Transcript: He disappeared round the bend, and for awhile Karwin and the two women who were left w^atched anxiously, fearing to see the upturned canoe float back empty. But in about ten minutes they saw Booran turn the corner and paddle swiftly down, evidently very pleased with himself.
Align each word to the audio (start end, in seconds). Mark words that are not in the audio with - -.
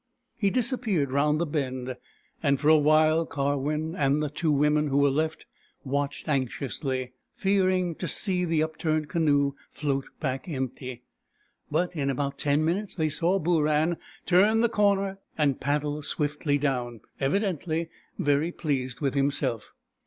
He 0.35 0.49
disappeared 0.49 1.11
round 1.11 1.39
the 1.39 1.45
bend, 1.45 1.95
and 2.41 2.59
for 2.59 2.69
awhile 2.69 3.23
Karwin 3.23 3.93
and 3.95 4.23
the 4.23 4.31
two 4.31 4.51
women 4.51 4.87
who 4.87 4.97
were 4.97 5.11
left 5.11 5.45
w^atched 5.85 6.27
anxiously, 6.27 7.13
fearing 7.35 7.93
to 7.97 8.07
see 8.07 8.43
the 8.43 8.63
upturned 8.63 9.09
canoe 9.09 9.53
float 9.69 10.05
back 10.19 10.49
empty. 10.49 11.03
But 11.69 11.95
in 11.95 12.09
about 12.09 12.39
ten 12.39 12.65
minutes 12.65 12.95
they 12.95 13.09
saw 13.09 13.37
Booran 13.39 13.95
turn 14.25 14.61
the 14.61 14.69
corner 14.69 15.19
and 15.37 15.61
paddle 15.61 16.01
swiftly 16.01 16.57
down, 16.57 17.01
evidently 17.19 17.91
very 18.17 18.51
pleased 18.51 19.01
with 19.01 19.13
himself. 19.13 19.71